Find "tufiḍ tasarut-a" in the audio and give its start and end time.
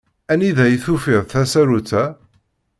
0.83-2.03